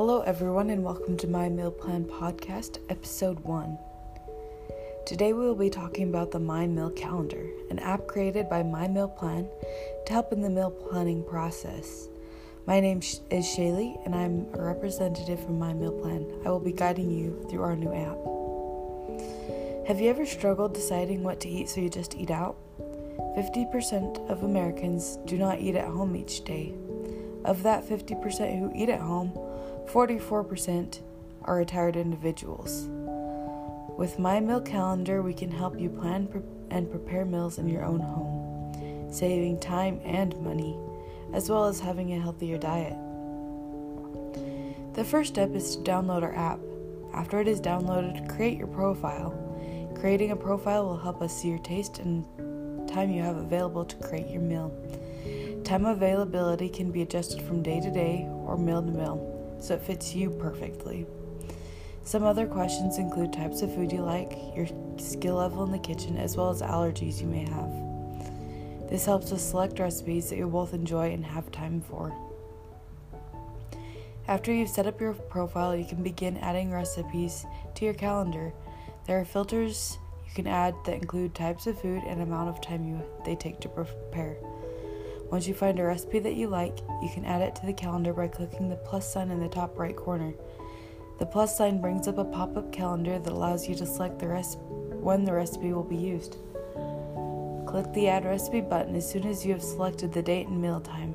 [0.00, 3.76] Hello, everyone, and welcome to my Meal Plan Podcast, Episode 1.
[5.04, 8.86] Today, we will be talking about the My Meal Calendar, an app created by My
[8.86, 9.48] Meal Plan
[10.06, 12.06] to help in the meal planning process.
[12.64, 16.30] My name is Shaylee, and I'm a representative from My Meal Plan.
[16.46, 18.18] I will be guiding you through our new app.
[19.88, 22.56] Have you ever struggled deciding what to eat so you just eat out?
[23.36, 26.72] 50% of Americans do not eat at home each day.
[27.44, 29.32] Of that 50% who eat at home,
[29.88, 31.00] 44%
[31.44, 32.88] are retired individuals.
[33.96, 36.28] With My Meal Calendar, we can help you plan
[36.70, 40.78] and prepare meals in your own home, saving time and money,
[41.32, 42.96] as well as having a healthier diet.
[44.92, 46.60] The first step is to download our app.
[47.14, 49.32] After it is downloaded, create your profile.
[49.98, 52.26] Creating a profile will help us see your taste and
[52.86, 54.70] time you have available to create your meal.
[55.64, 59.82] Time availability can be adjusted from day to day or meal to meal, so it
[59.82, 61.06] fits you perfectly.
[62.04, 66.16] Some other questions include types of food you like, your skill level in the kitchen,
[66.16, 68.88] as well as allergies you may have.
[68.88, 72.16] This helps us select recipes that you'll both enjoy and have time for.
[74.26, 78.52] After you've set up your profile, you can begin adding recipes to your calendar.
[79.06, 82.86] There are filters you can add that include types of food and amount of time
[82.86, 84.36] you, they take to prepare.
[85.30, 88.12] Once you find a recipe that you like, you can add it to the calendar
[88.14, 90.32] by clicking the plus sign in the top right corner.
[91.18, 94.28] The plus sign brings up a pop up calendar that allows you to select the
[94.28, 96.36] recipe when the recipe will be used.
[97.66, 100.80] Click the Add Recipe button as soon as you have selected the date and meal
[100.80, 101.14] time.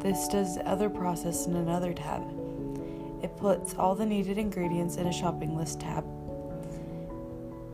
[0.00, 2.22] This does the other process in another tab.
[3.22, 6.04] It puts all the needed ingredients in a shopping list tab.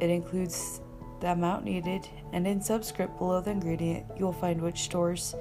[0.00, 0.80] It includes
[1.20, 5.34] the amount needed, and in subscript below the ingredient, you will find which stores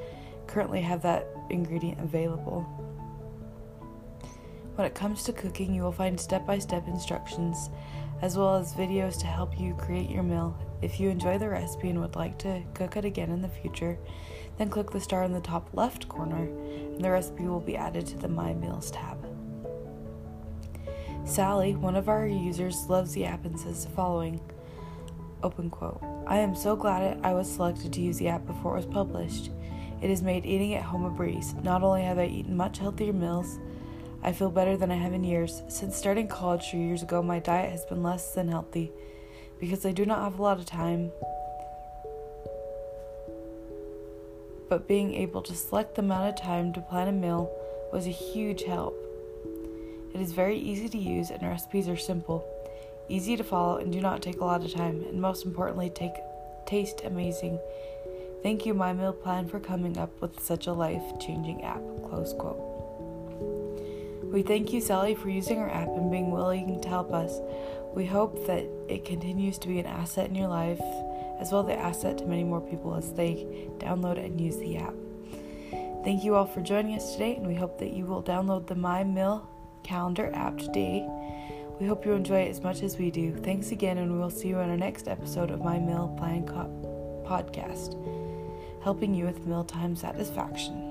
[0.47, 2.61] currently have that ingredient available.
[4.75, 7.69] When it comes to cooking, you will find step by step instructions
[8.21, 10.57] as well as videos to help you create your meal.
[10.81, 13.97] If you enjoy the recipe and would like to cook it again in the future,
[14.57, 18.05] then click the star in the top left corner and the recipe will be added
[18.07, 19.17] to the My Meals tab.
[21.25, 24.39] Sally, one of our users, loves the app and says the following
[25.45, 26.01] Open quote.
[26.25, 29.51] I am so glad I was selected to use the app before it was published.
[30.01, 31.53] It has made eating at home a breeze.
[31.61, 33.59] Not only have I eaten much healthier meals,
[34.23, 35.61] I feel better than I have in years.
[35.67, 38.91] Since starting college three years ago, my diet has been less than healthy
[39.59, 41.11] because I do not have a lot of time.
[44.67, 47.55] But being able to select the amount of time to plan a meal
[47.93, 48.95] was a huge help.
[50.11, 52.43] It is very easy to use and recipes are simple
[53.09, 56.13] easy to follow, and do not take a lot of time, and most importantly, take
[56.65, 57.59] taste amazing.
[58.43, 61.81] Thank you, My Meal Plan, for coming up with such a life changing app.
[62.07, 62.61] Close quote.
[64.23, 67.39] We thank you, Sally, for using our app and being willing to help us.
[67.93, 70.81] We hope that it continues to be an asset in your life,
[71.39, 74.77] as well as an asset to many more people as they download and use the
[74.77, 74.93] app.
[76.03, 78.75] Thank you all for joining us today, and we hope that you will download the
[78.75, 79.49] My Meal
[79.83, 81.07] Calendar app today
[81.79, 83.33] we hope you enjoy it as much as we do.
[83.35, 86.45] Thanks again, and we will see you in our next episode of My Meal Plan
[86.45, 87.95] Co- Podcast,
[88.83, 90.81] helping you with mealtime satisfaction.